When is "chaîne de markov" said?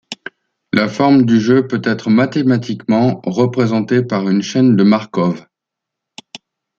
4.41-5.45